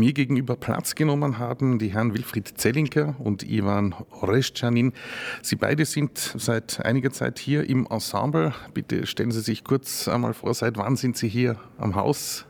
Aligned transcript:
mir 0.00 0.14
gegenüber 0.14 0.56
Platz 0.56 0.94
genommen 0.94 1.38
haben, 1.38 1.78
die 1.78 1.92
Herren 1.92 2.14
Wilfried 2.14 2.48
Zellinker 2.58 3.14
und 3.18 3.42
Ivan 3.42 3.94
Oreschanin. 4.10 4.94
Sie 5.42 5.56
beide 5.56 5.84
sind 5.84 6.18
seit 6.18 6.84
einiger 6.84 7.10
Zeit 7.10 7.38
hier 7.38 7.68
im 7.68 7.86
Ensemble. 7.86 8.54
Bitte 8.72 9.06
stellen 9.06 9.30
Sie 9.30 9.42
sich 9.42 9.62
kurz 9.62 10.08
einmal 10.08 10.32
vor, 10.32 10.54
seit 10.54 10.78
wann 10.78 10.96
sind 10.96 11.18
Sie 11.18 11.28
hier 11.28 11.56
am 11.76 11.94
Haus? 11.94 12.46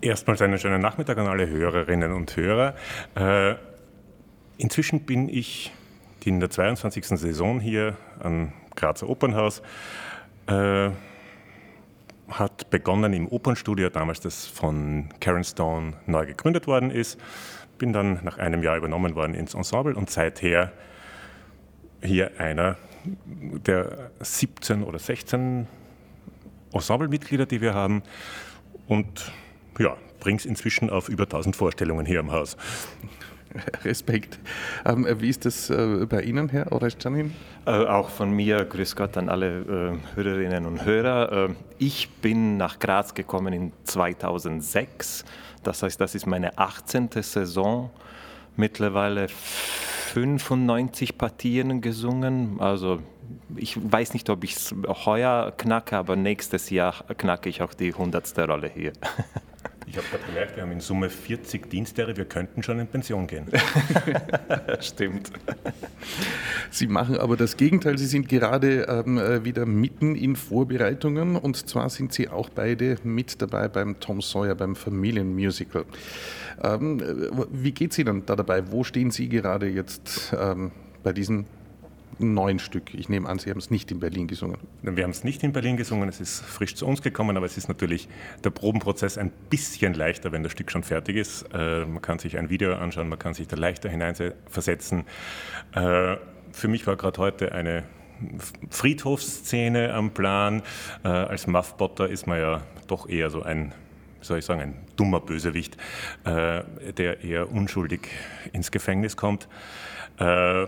Erstmals 0.00 0.40
einen 0.40 0.58
schönen 0.58 0.80
Nachmittag 0.80 1.18
an 1.18 1.26
alle 1.26 1.48
Hörerinnen 1.48 2.12
und 2.12 2.36
Hörer. 2.36 2.76
Äh, 3.16 3.56
inzwischen 4.56 5.00
bin 5.04 5.28
ich 5.28 5.72
in 6.24 6.38
der 6.38 6.50
22. 6.50 7.18
Saison 7.18 7.58
hier 7.58 7.96
am 8.20 8.52
Grazer 8.76 9.08
Opernhaus. 9.08 9.60
Äh, 10.46 10.90
begonnen 12.70 13.12
im 13.12 13.28
Opernstudio, 13.28 13.90
damals 13.90 14.20
das 14.20 14.46
von 14.46 15.08
Karen 15.20 15.44
Stone 15.44 15.94
neu 16.06 16.26
gegründet 16.26 16.66
worden 16.66 16.90
ist. 16.90 17.18
Bin 17.78 17.92
dann 17.92 18.20
nach 18.22 18.38
einem 18.38 18.62
Jahr 18.62 18.76
übernommen 18.76 19.14
worden 19.14 19.34
ins 19.34 19.54
Ensemble 19.54 19.94
und 19.94 20.10
seither 20.10 20.72
hier 22.02 22.38
einer 22.38 22.76
der 23.04 24.10
17 24.20 24.82
oder 24.84 24.98
16 24.98 25.66
Ensemblemitglieder, 26.72 27.46
die 27.46 27.60
wir 27.60 27.74
haben. 27.74 28.02
Und 28.86 29.32
ja, 29.78 29.96
bringt 30.20 30.40
es 30.40 30.46
inzwischen 30.46 30.90
auf 30.90 31.08
über 31.08 31.24
1000 31.24 31.56
Vorstellungen 31.56 32.06
hier 32.06 32.20
im 32.20 32.30
Haus. 32.30 32.56
Respekt. 33.84 34.38
Ähm, 34.84 35.06
wie 35.18 35.28
ist 35.28 35.44
das 35.44 35.70
äh, 35.70 36.06
bei 36.08 36.22
Ihnen, 36.22 36.48
Herr 36.48 36.72
Orestanin? 36.72 37.34
Äh, 37.66 37.86
auch 37.86 38.08
von 38.08 38.30
mir, 38.30 38.64
grüß 38.64 38.96
Gott 38.96 39.16
an 39.16 39.28
alle 39.28 39.60
äh, 39.60 40.16
Hörerinnen 40.16 40.66
und 40.66 40.84
Hörer. 40.84 41.50
Äh, 41.50 41.54
ich 41.78 42.10
bin 42.10 42.56
nach 42.56 42.78
Graz 42.78 43.14
gekommen 43.14 43.52
in 43.52 43.72
2006. 43.84 45.24
Das 45.62 45.82
heißt, 45.82 46.00
das 46.00 46.14
ist 46.14 46.26
meine 46.26 46.56
18. 46.58 47.10
Saison. 47.22 47.90
Mittlerweile 48.56 49.28
95 49.28 51.18
Partien 51.18 51.80
gesungen. 51.80 52.60
Also 52.60 53.00
ich 53.56 53.76
weiß 53.80 54.14
nicht, 54.14 54.28
ob 54.30 54.44
ich 54.44 54.56
es 54.56 54.74
heuer 55.04 55.52
knacke, 55.56 55.96
aber 55.96 56.16
nächstes 56.16 56.70
Jahr 56.70 56.94
knacke 57.16 57.48
ich 57.48 57.62
auch 57.62 57.74
die 57.74 57.92
100. 57.92 58.38
Rolle 58.48 58.70
hier. 58.74 58.92
Ich 59.86 59.96
habe 59.96 60.06
gerade 60.08 60.24
gemerkt, 60.24 60.56
wir 60.56 60.62
haben 60.62 60.72
in 60.72 60.80
Summe 60.80 61.10
40 61.10 61.68
Dienstjahre, 61.68 62.16
wir 62.16 62.24
könnten 62.24 62.62
schon 62.62 62.78
in 62.78 62.86
Pension 62.86 63.26
gehen. 63.26 63.46
Stimmt. 64.80 65.30
Sie 66.70 66.86
machen 66.86 67.18
aber 67.18 67.36
das 67.36 67.56
Gegenteil, 67.56 67.98
Sie 67.98 68.06
sind 68.06 68.28
gerade 68.28 68.82
ähm, 68.82 69.18
äh, 69.18 69.44
wieder 69.44 69.66
mitten 69.66 70.14
in 70.14 70.36
Vorbereitungen 70.36 71.36
und 71.36 71.68
zwar 71.68 71.90
sind 71.90 72.12
Sie 72.12 72.28
auch 72.28 72.50
beide 72.50 72.96
mit 73.02 73.42
dabei 73.42 73.68
beim 73.68 73.98
Tom 73.98 74.20
Sawyer, 74.20 74.54
beim 74.54 74.76
Familienmusical. 74.76 75.84
Ähm, 76.62 77.00
äh, 77.00 77.46
wie 77.50 77.72
geht 77.72 77.92
es 77.92 77.98
Ihnen 77.98 78.24
da 78.26 78.36
dabei? 78.36 78.70
Wo 78.70 78.84
stehen 78.84 79.10
Sie 79.10 79.28
gerade 79.28 79.68
jetzt 79.68 80.34
ähm, 80.38 80.70
bei 81.02 81.12
diesen 81.12 81.46
neuen 82.20 82.58
Stück. 82.58 82.94
Ich 82.94 83.08
nehme 83.08 83.28
an, 83.28 83.38
Sie 83.38 83.50
haben 83.50 83.58
es 83.58 83.70
nicht 83.70 83.90
in 83.90 84.00
Berlin 84.00 84.26
gesungen. 84.26 84.58
Wir 84.82 85.04
haben 85.04 85.10
es 85.10 85.24
nicht 85.24 85.42
in 85.42 85.52
Berlin 85.52 85.76
gesungen, 85.76 86.08
es 86.08 86.20
ist 86.20 86.40
frisch 86.40 86.74
zu 86.74 86.86
uns 86.86 87.02
gekommen, 87.02 87.36
aber 87.36 87.46
es 87.46 87.56
ist 87.56 87.68
natürlich 87.68 88.08
der 88.44 88.50
Probenprozess 88.50 89.18
ein 89.18 89.30
bisschen 89.50 89.94
leichter, 89.94 90.32
wenn 90.32 90.42
das 90.42 90.52
Stück 90.52 90.70
schon 90.70 90.82
fertig 90.82 91.16
ist. 91.16 91.46
Äh, 91.52 91.86
man 91.86 92.02
kann 92.02 92.18
sich 92.18 92.38
ein 92.38 92.50
Video 92.50 92.74
anschauen, 92.74 93.08
man 93.08 93.18
kann 93.18 93.34
sich 93.34 93.48
da 93.48 93.56
leichter 93.56 93.88
hineinversetzen. 93.88 95.04
Äh, 95.72 96.16
für 96.52 96.68
mich 96.68 96.86
war 96.86 96.96
gerade 96.96 97.18
heute 97.18 97.52
eine 97.52 97.84
Friedhofsszene 98.70 99.94
am 99.94 100.10
Plan. 100.12 100.62
Äh, 101.04 101.08
als 101.08 101.46
Muffbotter 101.46 102.08
ist 102.08 102.26
man 102.26 102.38
ja 102.38 102.62
doch 102.86 103.08
eher 103.08 103.30
so 103.30 103.42
ein 103.42 103.72
soll 104.22 104.38
ich 104.38 104.44
sagen, 104.44 104.60
ein 104.60 104.74
dummer 104.96 105.20
Bösewicht, 105.20 105.76
äh, 106.24 106.62
der 106.92 107.24
eher 107.24 107.50
unschuldig 107.50 108.00
ins 108.52 108.70
Gefängnis 108.70 109.16
kommt. 109.16 109.48
Äh, 110.18 110.66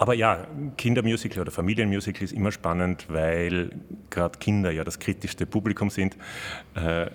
aber 0.00 0.14
ja, 0.14 0.46
Kindermusical 0.78 1.42
oder 1.42 1.50
Familienmusical 1.50 2.24
ist 2.24 2.32
immer 2.32 2.50
spannend, 2.52 3.04
weil 3.08 3.68
gerade 4.08 4.38
Kinder 4.38 4.70
ja 4.70 4.82
das 4.82 4.98
kritischste 4.98 5.44
Publikum 5.44 5.90
sind. 5.90 6.16
Äh, 6.74 7.10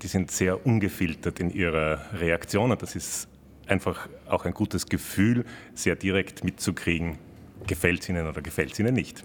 die 0.00 0.06
sind 0.06 0.30
sehr 0.30 0.64
ungefiltert 0.64 1.40
in 1.40 1.50
ihrer 1.50 1.98
Reaktion 2.12 2.70
und 2.70 2.80
das 2.80 2.94
ist 2.94 3.26
einfach 3.66 4.08
auch 4.28 4.44
ein 4.44 4.54
gutes 4.54 4.86
Gefühl, 4.86 5.44
sehr 5.74 5.96
direkt 5.96 6.44
mitzukriegen, 6.44 7.18
gefällt 7.66 8.02
es 8.02 8.08
ihnen 8.08 8.28
oder 8.28 8.40
gefällt 8.40 8.72
es 8.72 8.78
ihnen 8.78 8.94
nicht. 8.94 9.24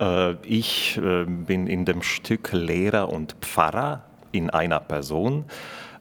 Äh, 0.00 0.34
ich 0.42 0.98
äh, 0.98 1.24
bin 1.24 1.68
in 1.68 1.84
dem 1.84 2.02
Stück 2.02 2.50
Lehrer 2.50 3.10
und 3.10 3.36
Pfarrer 3.42 4.06
in 4.32 4.50
einer 4.50 4.80
Person. 4.80 5.44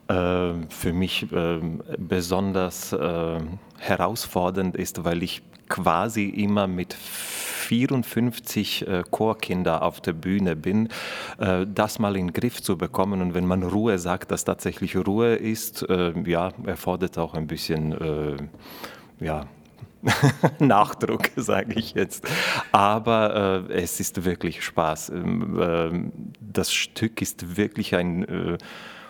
Für 0.08 0.91
mich 0.91 1.28
besonders 2.00 2.91
herausfordernd 2.91 4.75
ist, 4.75 5.06
weil 5.06 5.22
ich 5.22 5.44
quasi 5.69 6.25
immer 6.25 6.68
mit 6.68 6.96
54 7.69 8.88
äh, 8.88 9.03
Chorkinder 9.12 9.84
auf 9.84 10.02
der 10.02 10.13
Bühne 10.13 10.56
bin, 10.56 10.90
äh, 11.38 11.66
das 11.68 12.00
mal 12.00 12.18
in 12.18 12.28
den 12.28 12.34
Griff 12.34 12.63
zu 12.63 12.78
bekommen. 12.78 13.22
Und 13.22 13.35
wenn 13.35 13.46
man 13.46 13.62
Ruhe 13.62 14.00
sagt, 14.00 14.31
dass 14.31 14.44
tatsächlich 14.44 14.97
Ruhe 14.97 15.35
ist, 15.35 15.88
äh, 15.88 16.13
ja, 16.25 16.52
erfordert 16.66 17.19
auch 17.19 17.35
ein 17.35 17.46
bisschen, 17.46 17.91
äh, 17.91 19.24
ja, 19.24 19.46
Nachdruck, 20.59 21.29
sage 21.35 21.74
ich 21.75 21.94
jetzt. 21.94 22.28
Aber 22.72 23.68
äh, 23.69 23.74
es 23.84 24.00
ist 24.00 24.25
wirklich 24.25 24.63
Spaß. 24.63 25.09
Ähm, 25.09 25.59
ähm, 25.62 26.12
das 26.40 26.74
Stück 26.74 27.22
ist 27.22 27.56
wirklich 27.58 27.96
ein 27.96 28.28
äh, 28.28 28.58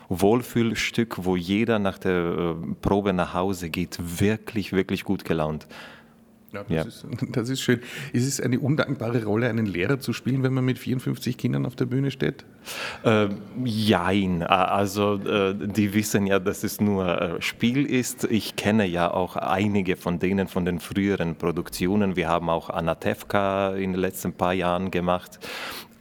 Wohlfühlstück, 0.09 1.24
wo 1.24 1.36
jeder 1.36 1.80
nach 1.80 2.00
der 2.00 2.56
Probe 2.81 3.14
nach 3.14 3.36
Hause 3.36 3.69
geht, 3.69 4.00
wirklich, 4.19 4.74
wirklich 4.74 5.03
gut 5.03 5.24
gelaunt. 5.24 5.68
Ja, 6.52 6.64
das, 6.64 6.70
ja. 6.70 6.84
Ist, 6.84 7.06
das 7.32 7.50
ist 7.50 7.62
schön. 7.62 7.80
Ist 8.14 8.28
es 8.28 8.42
eine 8.42 8.60
undankbare 8.60 9.24
Rolle, 9.24 9.50
einen 9.50 9.66
Lehrer 9.66 10.00
zu 10.00 10.14
spielen, 10.14 10.44
wenn 10.44 10.54
man 10.54 10.66
mit 10.66 10.80
54 10.80 11.38
Kindern 11.38 11.66
auf 11.66 11.76
der 11.76 11.86
Bühne 11.86 12.12
steht? 12.12 12.46
Äh, 13.04 13.30
jein. 13.64 14.44
Also 14.44 15.16
äh, 15.16 15.56
die 15.56 15.94
wissen 15.94 16.28
ja, 16.28 16.40
dass 16.40 16.64
es 16.64 16.82
nur 16.82 17.22
äh, 17.22 17.42
Spiel 17.42 17.86
ist. 17.86 18.26
Ich 18.26 18.56
kenne 18.56 18.86
ja 18.86 19.12
auch 19.12 19.36
einige 19.36 19.96
von 19.96 20.20
denen 20.20 20.48
von 20.48 20.66
den 20.66 20.80
früheren 20.80 21.36
Produktionen. 21.36 22.16
Wir 22.16 22.28
haben 22.28 22.50
auch 22.50 22.70
Anatevka 22.70 23.76
in 23.76 23.94
den 23.94 24.02
letzten 24.02 24.34
paar 24.34 24.54
Jahren 24.54 24.92
gemacht. 24.92 25.40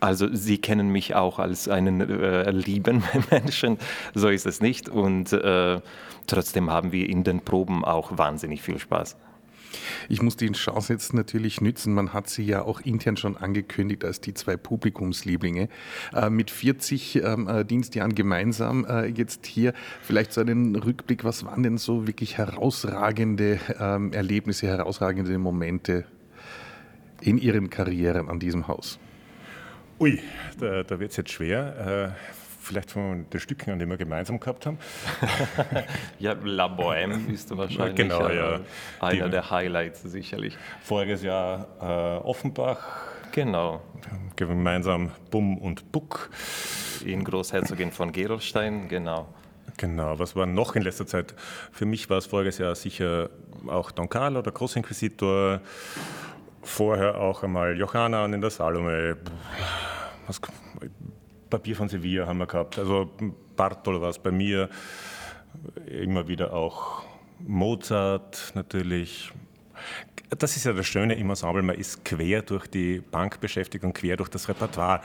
Also 0.01 0.33
Sie 0.33 0.59
kennen 0.59 0.91
mich 0.91 1.15
auch 1.15 1.39
als 1.39 1.69
einen 1.69 2.01
äh, 2.01 2.51
lieben 2.51 3.03
Menschen, 3.31 3.79
so 4.15 4.29
ist 4.29 4.47
es 4.47 4.61
nicht. 4.61 4.89
Und 4.89 5.33
äh, 5.33 5.81
trotzdem 6.27 6.71
haben 6.71 6.93
wir 6.93 7.09
in 7.09 7.25
den 7.25 7.41
Proben 7.41 7.85
auch 7.85 8.17
wahnsinnig 8.17 8.63
viel 8.63 8.79
Spaß. 8.79 9.17
Ich 10.09 10.23
muss 10.23 10.37
die 10.37 10.51
Chance 10.53 10.93
jetzt 10.93 11.15
natürlich 11.15 11.61
nützen. 11.61 11.95
Man 11.95 12.13
hat 12.13 12.29
sie 12.29 12.45
ja 12.45 12.63
auch 12.63 12.81
intern 12.81 13.17
schon 13.17 13.37
angekündigt 13.37 14.05
als 14.05 14.21
die 14.21 14.35
zwei 14.35 14.57
Publikumslieblinge. 14.57 15.69
Äh, 16.15 16.31
mit 16.31 16.51
40 16.51 17.17
ähm, 17.17 17.49
äh, 17.49 17.65
Dienstjahren 17.65 18.15
gemeinsam 18.15 18.85
äh, 18.85 19.07
jetzt 19.07 19.47
hier 19.47 19.75
vielleicht 20.03 20.33
so 20.33 20.41
einen 20.41 20.77
Rückblick. 20.77 21.25
Was 21.25 21.45
waren 21.45 21.63
denn 21.63 21.79
so 21.79 22.07
wirklich 22.07 22.39
herausragende 22.39 23.61
ähm, 23.79 24.13
Erlebnisse, 24.13 24.67
herausragende 24.67 25.37
Momente 25.39 26.05
in 27.21 27.39
Ihren 27.39 27.71
Karrieren 27.71 28.29
an 28.29 28.39
diesem 28.39 28.69
Haus? 28.69 28.99
Ui, 30.01 30.21
da, 30.61 30.85
da 30.85 31.01
wird 31.01 31.11
es 31.11 31.17
jetzt 31.17 31.33
schwer. 31.33 32.15
Äh, 32.15 32.38
vielleicht 32.69 32.91
von 32.91 33.29
den 33.31 33.41
Stücken, 33.41 33.71
an 33.71 33.79
denen 33.79 33.91
wir 33.91 33.99
gemeinsam 33.99 34.39
gehabt 34.39 34.67
haben. 34.67 34.79
ja, 36.19 36.37
La 36.45 36.67
Bohème 36.67 37.29
ist 37.33 37.55
wahrscheinlich 37.57 37.97
genau, 37.97 38.29
ja. 38.29 38.61
einer 39.01 39.25
Die, 39.25 39.31
der 39.31 39.51
Highlights 39.51 40.03
sicherlich. 40.03 40.57
Voriges 40.83 41.23
Jahr 41.23 41.67
äh, 41.81 42.25
Offenbach. 42.25 42.79
Genau. 43.33 43.83
Gemeinsam 44.37 45.11
Bum 45.31 45.59
und 45.59 45.91
Buck. 45.93 46.31
In 47.05 47.25
Großherzogin 47.25 47.93
von 47.93 48.13
Gerolstein, 48.13 48.89
genau. 48.89 49.29
Genau, 49.77 50.19
was 50.19 50.35
war 50.35 50.47
noch 50.47 50.75
in 50.75 50.83
letzter 50.83 51.07
Zeit? 51.07 51.35
Für 51.73 51.87
mich 51.87 52.11
war 52.11 52.19
es 52.19 52.27
voriges 52.27 52.59
Jahr 52.59 52.75
sicher 52.75 53.31
auch 53.67 53.91
Don 53.91 54.09
Carlo, 54.09 54.43
der 54.43 54.53
Großinquisitor. 54.53 55.61
Vorher 56.63 57.19
auch 57.19 57.43
einmal 57.43 57.77
Johanna 57.77 58.25
in 58.27 58.41
der 58.41 58.51
Salome. 58.51 59.17
Was, 60.27 60.41
Papier 61.51 61.77
von 61.77 61.89
Sevilla 61.89 62.27
haben 62.27 62.39
wir 62.39 62.47
gehabt. 62.47 62.79
Also 62.79 63.11
Bartol 63.57 64.01
war 64.01 64.11
es 64.11 64.19
bei 64.19 64.31
mir, 64.31 64.69
immer 65.87 66.29
wieder 66.29 66.53
auch 66.53 67.03
Mozart 67.41 68.53
natürlich. 68.55 69.33
Das 70.37 70.57
ist 70.57 70.65
ja 70.65 70.73
das 70.73 70.87
Schöne 70.87 71.15
im 71.15 71.31
Ensemble, 71.31 71.63
man 71.63 71.77
ist 71.77 72.05
quer 72.05 72.43
durch 72.43 72.67
die 72.67 73.01
Bank 73.01 73.41
beschäftigt 73.41 73.85
und 73.85 73.95
quer 73.95 74.17
durch 74.17 74.29
das 74.29 74.49
Repertoire. 74.49 75.01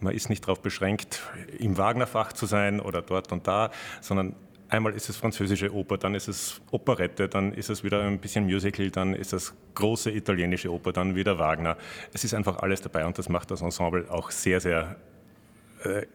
Man 0.00 0.14
ist 0.14 0.30
nicht 0.30 0.44
darauf 0.44 0.60
beschränkt, 0.60 1.20
im 1.58 1.76
Wagnerfach 1.76 2.32
zu 2.32 2.46
sein 2.46 2.80
oder 2.80 3.02
dort 3.02 3.32
und 3.32 3.46
da, 3.46 3.70
sondern 4.00 4.34
einmal 4.70 4.94
ist 4.94 5.10
es 5.10 5.16
französische 5.18 5.74
Oper, 5.74 5.98
dann 5.98 6.14
ist 6.14 6.28
es 6.28 6.62
Operette, 6.70 7.28
dann 7.28 7.52
ist 7.52 7.68
es 7.68 7.84
wieder 7.84 8.02
ein 8.02 8.18
bisschen 8.18 8.44
Musical, 8.44 8.90
dann 8.90 9.14
ist 9.14 9.34
es 9.34 9.52
große 9.74 10.10
italienische 10.10 10.72
Oper, 10.72 10.92
dann 10.92 11.14
wieder 11.14 11.38
Wagner. 11.38 11.76
Es 12.14 12.24
ist 12.24 12.32
einfach 12.32 12.58
alles 12.60 12.80
dabei 12.80 13.04
und 13.04 13.18
das 13.18 13.28
macht 13.28 13.50
das 13.50 13.60
Ensemble 13.60 14.10
auch 14.10 14.30
sehr, 14.30 14.60
sehr 14.60 14.96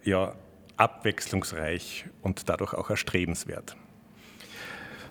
ja, 0.03 0.35
abwechslungsreich 0.77 2.05
und 2.21 2.49
dadurch 2.49 2.73
auch 2.73 2.89
erstrebenswert. 2.89 3.75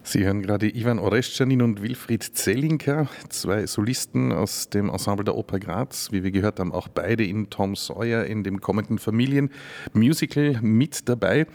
Sie 0.09 0.25
hören 0.25 0.41
gerade 0.41 0.73
Ivan 0.73 1.01
Oreschanin 1.01 1.63
und 1.63 1.83
Wilfried 1.83 2.23
Zellinker, 2.23 3.09
zwei 3.29 3.67
Solisten 3.67 4.31
aus 4.31 4.71
dem 4.71 4.89
Ensemble 4.89 5.25
der 5.25 5.35
Oper 5.35 5.59
Graz, 5.59 6.13
wie 6.13 6.23
wir 6.23 6.31
gehört 6.31 6.61
haben, 6.61 6.71
auch 6.71 6.87
beide 6.87 7.25
in 7.25 7.51
Tom 7.51 7.75
Sawyer 7.75 8.25
in 8.25 8.45
dem 8.45 8.61
kommenden 8.61 9.01
Familienmusical 9.01 10.61
mit 10.63 11.09
dabei. 11.09 11.49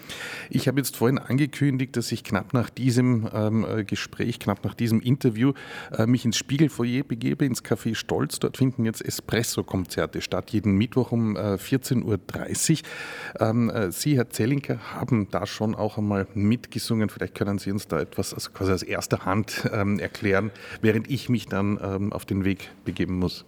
Ich 0.49 0.67
habe 0.67 0.81
jetzt 0.81 0.97
vorhin 0.97 1.17
angekündigt, 1.17 1.95
dass 1.95 2.11
ich 2.11 2.25
knapp 2.25 2.51
nach 2.51 2.69
diesem 2.69 3.29
ähm, 3.33 3.65
äh, 3.65 3.85
Gespräch, 3.85 4.37
knapp 4.37 4.65
nach 4.65 4.73
diesem 4.73 4.99
Interview 4.99 5.53
äh, 5.97 6.05
mich 6.05 6.25
ins 6.25 6.35
Spiegelfoyer 6.35 7.03
begebe, 7.05 7.45
ins 7.45 7.63
Café 7.63 7.95
Stolz. 7.95 8.39
Dort 8.39 8.57
finden 8.57 8.83
jetzt 8.83 9.01
Espresso-Konzerte 9.01 10.19
statt, 10.19 10.51
jeden 10.51 10.73
Mittwoch 10.73 11.13
um 11.13 11.37
äh, 11.37 11.53
14.30 11.53 12.03
Uhr. 12.03 13.47
Ähm, 13.47 13.69
äh, 13.69 13.93
Sie, 13.93 14.17
Herr 14.17 14.29
Zellinker, 14.29 14.93
haben 14.93 15.29
da 15.31 15.47
schon 15.47 15.73
auch 15.73 15.97
einmal 15.97 16.27
mitgesungen. 16.33 17.07
Vielleicht 17.07 17.35
können 17.35 17.57
Sie 17.57 17.71
uns 17.71 17.87
da 17.87 18.01
etwas 18.01 18.40
also 18.47 18.57
quasi 18.57 18.73
aus 18.73 18.83
erster 18.83 19.25
Hand 19.25 19.69
ähm, 19.71 19.99
erklären, 19.99 20.51
während 20.81 21.09
ich 21.09 21.29
mich 21.29 21.47
dann 21.47 21.79
ähm, 21.81 22.13
auf 22.13 22.25
den 22.25 22.43
Weg 22.43 22.71
begeben 22.85 23.17
muss. 23.19 23.45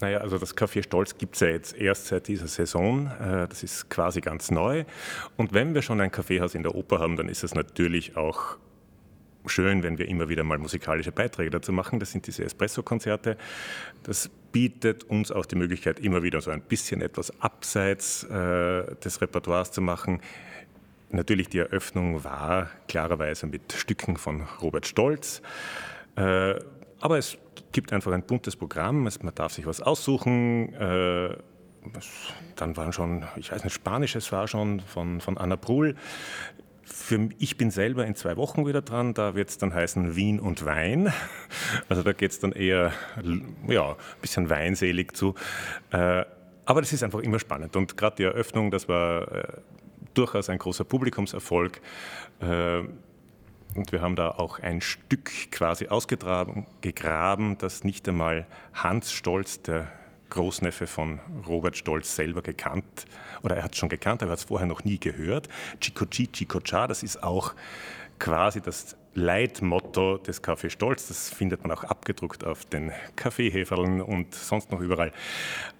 Naja, 0.00 0.18
also 0.18 0.36
das 0.36 0.56
Café 0.56 0.82
Stolz 0.82 1.16
gibt 1.16 1.36
es 1.36 1.40
ja 1.40 1.48
jetzt 1.48 1.74
erst 1.76 2.06
seit 2.08 2.28
dieser 2.28 2.48
Saison. 2.48 3.06
Äh, 3.06 3.48
das 3.48 3.62
ist 3.62 3.88
quasi 3.88 4.20
ganz 4.20 4.50
neu. 4.50 4.84
Und 5.36 5.54
wenn 5.54 5.74
wir 5.74 5.82
schon 5.82 6.00
ein 6.00 6.10
Kaffeehaus 6.10 6.54
in 6.54 6.62
der 6.62 6.74
Oper 6.74 6.98
haben, 6.98 7.16
dann 7.16 7.28
ist 7.28 7.44
es 7.44 7.54
natürlich 7.54 8.16
auch 8.16 8.58
schön, 9.46 9.82
wenn 9.82 9.96
wir 9.96 10.08
immer 10.08 10.28
wieder 10.28 10.44
mal 10.44 10.58
musikalische 10.58 11.12
Beiträge 11.12 11.50
dazu 11.50 11.72
machen. 11.72 12.00
Das 12.00 12.12
sind 12.12 12.26
diese 12.26 12.44
Espresso-Konzerte. 12.44 13.38
Das 14.02 14.28
bietet 14.52 15.04
uns 15.04 15.32
auch 15.32 15.46
die 15.46 15.56
Möglichkeit, 15.56 16.00
immer 16.00 16.22
wieder 16.22 16.40
so 16.40 16.50
ein 16.50 16.62
bisschen 16.62 17.00
etwas 17.00 17.32
abseits 17.40 18.24
äh, 18.24 18.94
des 18.96 19.20
Repertoires 19.20 19.70
zu 19.70 19.80
machen. 19.80 20.20
Natürlich, 21.10 21.48
die 21.48 21.58
Eröffnung 21.58 22.24
war 22.24 22.70
klarerweise 22.88 23.46
mit 23.46 23.72
Stücken 23.72 24.16
von 24.16 24.42
Robert 24.60 24.86
Stolz. 24.86 25.40
Äh, 26.16 26.54
aber 27.00 27.18
es 27.18 27.38
gibt 27.72 27.92
einfach 27.92 28.12
ein 28.12 28.22
buntes 28.22 28.56
Programm. 28.56 29.04
Man 29.04 29.34
darf 29.34 29.52
sich 29.52 29.66
was 29.66 29.80
aussuchen. 29.80 30.72
Äh, 30.74 31.36
dann 32.56 32.76
waren 32.76 32.92
schon, 32.92 33.24
ich 33.36 33.52
weiß 33.52 33.62
nicht, 33.62 33.74
Spanisches 33.74 34.32
war 34.32 34.48
schon 34.48 34.80
von, 34.80 35.20
von 35.20 35.38
Anna 35.38 35.56
Bruhl. 35.56 35.94
Für, 36.82 37.28
ich 37.38 37.56
bin 37.56 37.70
selber 37.70 38.06
in 38.06 38.16
zwei 38.16 38.36
Wochen 38.36 38.66
wieder 38.66 38.82
dran. 38.82 39.14
Da 39.14 39.36
wird 39.36 39.50
es 39.50 39.58
dann 39.58 39.72
heißen 39.72 40.16
Wien 40.16 40.40
und 40.40 40.64
Wein. 40.64 41.12
Also 41.88 42.02
da 42.02 42.12
geht 42.12 42.32
es 42.32 42.40
dann 42.40 42.52
eher 42.52 42.92
ja, 43.68 43.90
ein 43.90 43.96
bisschen 44.20 44.50
weinselig 44.50 45.16
zu. 45.16 45.34
Äh, 45.90 46.24
aber 46.64 46.80
das 46.80 46.92
ist 46.92 47.04
einfach 47.04 47.20
immer 47.20 47.38
spannend. 47.38 47.76
Und 47.76 47.96
gerade 47.96 48.16
die 48.16 48.24
Eröffnung, 48.24 48.72
das 48.72 48.88
war 48.88 49.62
durchaus 50.16 50.48
ein 50.48 50.58
großer 50.58 50.84
Publikumserfolg. 50.84 51.80
Äh, 52.40 52.82
und 53.74 53.92
wir 53.92 54.00
haben 54.00 54.16
da 54.16 54.30
auch 54.30 54.58
ein 54.60 54.80
Stück 54.80 55.30
quasi 55.50 55.88
ausgegraben, 55.88 56.66
gegraben, 56.80 57.58
das 57.58 57.84
nicht 57.84 58.08
einmal 58.08 58.46
Hans 58.72 59.12
Stolz, 59.12 59.60
der 59.60 59.92
Großneffe 60.30 60.86
von 60.86 61.20
Robert 61.46 61.76
Stolz, 61.76 62.16
selber 62.16 62.42
gekannt, 62.42 63.06
oder 63.42 63.56
er 63.56 63.62
hat 63.62 63.72
es 63.72 63.78
schon 63.78 63.88
gekannt, 63.88 64.22
aber 64.22 64.30
er 64.30 64.32
hat 64.32 64.38
es 64.38 64.44
vorher 64.44 64.66
noch 64.66 64.84
nie 64.84 64.98
gehört. 64.98 65.48
Chico 65.80 66.06
Chi, 66.06 66.26
Chico 66.28 66.60
Cha, 66.60 66.86
das 66.86 67.02
ist 67.02 67.22
auch 67.22 67.54
quasi 68.18 68.60
das 68.60 68.96
Leitmotto 69.16 70.18
des 70.18 70.42
Café 70.44 70.68
Stolz. 70.68 71.08
Das 71.08 71.30
findet 71.30 71.62
man 71.62 71.76
auch 71.76 71.84
abgedruckt 71.84 72.44
auf 72.44 72.66
den 72.66 72.92
Kaffeeheferln 73.16 74.02
und 74.02 74.34
sonst 74.34 74.70
noch 74.70 74.80
überall. 74.80 75.10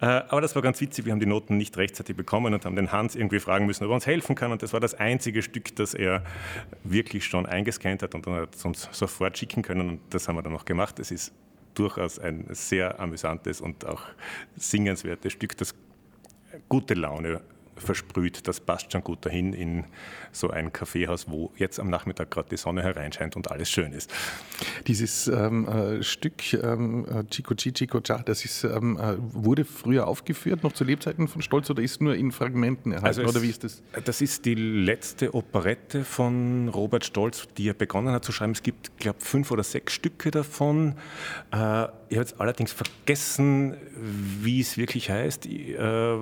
Äh, 0.01 0.07
aber 0.07 0.41
das 0.41 0.55
war 0.55 0.63
ganz 0.63 0.81
witzig. 0.81 1.05
Wir 1.05 1.13
haben 1.13 1.21
die 1.21 1.27
Noten 1.27 1.57
nicht 1.57 1.77
rechtzeitig 1.77 2.17
bekommen 2.17 2.55
und 2.55 2.65
haben 2.65 2.77
den 2.77 2.93
Hans 2.93 3.15
irgendwie 3.15 3.39
fragen 3.39 3.67
müssen, 3.67 3.85
ob 3.85 3.91
er 3.91 3.95
uns 3.95 4.07
helfen 4.07 4.35
kann. 4.35 4.53
Und 4.53 4.63
das 4.63 4.73
war 4.73 4.81
das 4.81 4.95
einzige 4.95 5.43
Stück, 5.43 5.77
das 5.77 5.93
er 5.93 6.25
wirklich 6.83 7.27
schon 7.27 7.45
eingescannt 7.47 8.03
hat 8.03 8.15
und 8.15 8.27
dann 8.27 8.35
hat 8.35 8.55
es 8.55 8.65
uns 8.65 8.89
sofort 8.93 9.37
schicken 9.37 9.63
können. 9.63 9.89
Und 9.91 10.01
das 10.11 10.29
haben 10.29 10.37
wir 10.37 10.43
dann 10.43 10.53
noch 10.53 10.65
gemacht. 10.65 10.99
Es 10.99 11.11
ist 11.11 11.33
durchaus 11.75 12.19
ein 12.19 12.47
sehr 12.51 12.99
amüsantes 12.99 13.61
und 13.61 13.85
auch 13.87 14.03
singenswertes 14.57 15.35
Stück, 15.35 15.57
das 15.59 15.75
gute 16.71 16.95
Laune 16.95 17.43
versprüht. 17.77 18.49
Das 18.49 18.61
passt 18.61 18.93
schon 18.93 19.03
gut 19.03 19.25
dahin 19.25 19.53
in 19.53 19.85
so 20.33 20.51
ein 20.51 20.73
Kaffeehaus, 20.73 21.29
wo 21.29 21.53
jetzt 21.57 21.79
am 21.81 21.91
Nachmittag 21.91 22.31
gerade 22.31 22.49
die 22.51 22.57
Sonne 22.57 22.83
hereinscheint 22.83 23.37
und 23.37 23.51
alles 23.51 23.71
schön 23.71 23.93
ist. 23.93 24.13
Dieses 24.87 25.29
ähm, 25.29 25.69
äh, 25.69 26.03
Stück 26.03 26.53
ähm, 26.55 27.07
äh, 27.09 27.25
Chico 27.31 27.55
Chi 27.55 27.73
Chico 27.73 28.01
Cha, 28.01 28.19
das 28.19 28.45
ist, 28.45 28.65
ähm, 28.65 28.99
äh, 28.99 29.17
wurde 29.19 29.65
früher 29.65 30.07
aufgeführt, 30.07 30.63
noch 30.63 30.73
zu 30.73 30.85
Lebzeiten 30.85 31.29
von 31.29 31.43
Stolz 31.43 31.71
oder 31.71 31.83
ist 31.83 32.01
nur 32.01 32.15
in 32.15 32.33
Fragmenten 32.33 32.93
erhalten? 32.93 33.07
Also 33.07 33.23
es, 33.23 33.29
oder 33.29 33.43
wie 33.43 33.51
ist 33.51 33.65
das? 33.65 33.83
Das 34.05 34.21
ist 34.21 34.45
die 34.45 34.55
letzte 34.55 35.35
Operette 35.35 36.05
von 36.05 36.69
Robert 36.69 37.05
Stolz, 37.05 37.49
die 37.57 37.69
er 37.69 37.75
begonnen 37.75 38.13
hat 38.13 38.25
zu 38.25 38.33
schreiben. 38.33 38.53
Es 38.53 38.63
gibt, 38.63 38.99
glaube 38.99 39.19
ich, 39.21 39.27
fünf 39.27 39.51
oder 39.51 39.63
sechs 39.63 39.95
Stücke 39.95 40.31
davon. 40.31 40.95
Äh, 41.53 41.85
ich 42.09 42.17
habe 42.17 42.25
jetzt 42.25 42.41
allerdings 42.41 42.73
vergessen, 42.73 43.77
wie 44.43 44.61
es 44.61 44.77
wirklich 44.77 45.11
heißt. 45.11 45.47
Äh, 45.47 46.17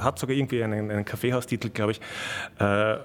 hat 0.00 0.18
sogar 0.18 0.36
irgendwie 0.36 0.62
einen, 0.62 0.90
einen 0.90 1.04
Kaffeehaustitel, 1.04 1.70
glaube 1.70 1.92
ich. 1.92 2.00
Äh, 2.58 2.96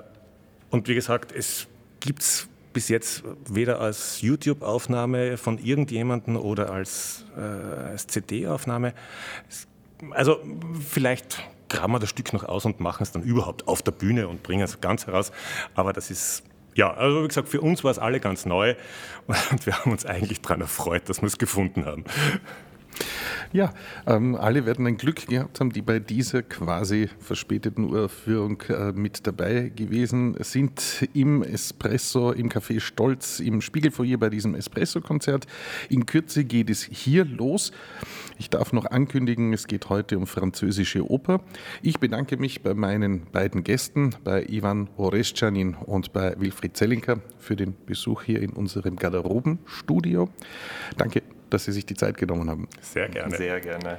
und 0.69 0.87
wie 0.87 0.95
gesagt, 0.95 1.31
es 1.31 1.67
gibt 1.99 2.21
es 2.21 2.47
bis 2.73 2.89
jetzt 2.89 3.23
weder 3.49 3.79
als 3.81 4.21
YouTube-Aufnahme 4.21 5.37
von 5.37 5.57
irgendjemandem 5.57 6.37
oder 6.37 6.71
als, 6.71 7.25
äh, 7.35 7.39
als 7.41 8.07
CD-Aufnahme. 8.07 8.93
Also 10.11 10.39
vielleicht 10.87 11.43
graben 11.67 11.93
wir 11.93 11.99
das 11.99 12.09
Stück 12.09 12.31
noch 12.33 12.43
aus 12.43 12.65
und 12.65 12.79
machen 12.79 13.03
es 13.03 13.11
dann 13.11 13.23
überhaupt 13.23 13.67
auf 13.67 13.81
der 13.81 13.91
Bühne 13.91 14.27
und 14.27 14.43
bringen 14.43 14.63
es 14.63 14.81
ganz 14.81 15.07
heraus. 15.07 15.31
Aber 15.75 15.93
das 15.93 16.11
ist 16.11 16.43
ja, 16.75 16.93
also 16.93 17.23
wie 17.23 17.27
gesagt, 17.27 17.49
für 17.49 17.61
uns 17.61 17.83
war 17.83 17.91
es 17.91 17.99
alle 17.99 18.19
ganz 18.19 18.45
neu 18.45 18.75
und 19.51 19.65
wir 19.65 19.77
haben 19.77 19.91
uns 19.91 20.05
eigentlich 20.05 20.41
daran 20.41 20.61
erfreut, 20.61 21.09
dass 21.09 21.21
wir 21.21 21.27
es 21.27 21.37
gefunden 21.37 21.85
haben. 21.85 22.05
Ja, 23.51 23.73
ähm, 24.05 24.35
alle 24.35 24.67
werden 24.67 24.85
ein 24.85 24.97
Glück 24.97 25.25
gehabt 25.25 25.59
haben, 25.59 25.71
die 25.71 25.81
bei 25.81 25.97
dieser 25.97 26.43
quasi 26.43 27.09
verspäteten 27.17 27.83
Uraufführung 27.83 28.61
äh, 28.69 28.91
mit 28.91 29.25
dabei 29.25 29.71
gewesen 29.75 30.35
sind. 30.39 31.07
Im 31.13 31.41
Espresso, 31.41 32.31
im 32.31 32.49
Café 32.49 32.79
Stolz, 32.79 33.39
im 33.39 33.61
Spiegelfoyer 33.61 34.19
bei 34.19 34.29
diesem 34.29 34.53
Espresso-Konzert. 34.53 35.47
In 35.89 36.05
Kürze 36.05 36.43
geht 36.43 36.69
es 36.69 36.83
hier 36.83 37.25
los. 37.25 37.71
Ich 38.37 38.51
darf 38.51 38.71
noch 38.71 38.85
ankündigen, 38.85 39.51
es 39.51 39.65
geht 39.65 39.89
heute 39.89 40.19
um 40.19 40.27
französische 40.27 41.09
Oper. 41.09 41.41
Ich 41.81 41.99
bedanke 41.99 42.37
mich 42.37 42.61
bei 42.61 42.75
meinen 42.75 43.25
beiden 43.31 43.63
Gästen, 43.63 44.11
bei 44.23 44.45
Ivan 44.47 44.89
Oreschanin 44.95 45.73
und 45.73 46.13
bei 46.13 46.39
Wilfried 46.39 46.77
Zellinker, 46.77 47.19
für 47.39 47.55
den 47.55 47.75
Besuch 47.87 48.21
hier 48.21 48.43
in 48.43 48.51
unserem 48.51 48.95
Garderobenstudio. 48.95 50.29
Danke 50.97 51.23
dass 51.49 51.65
Sie 51.65 51.71
sich 51.71 51.85
die 51.85 51.95
Zeit 51.95 52.17
genommen 52.17 52.49
haben. 52.49 52.67
Sehr 52.81 53.09
gerne. 53.09 53.35
Sehr 53.35 53.59
gerne. 53.59 53.97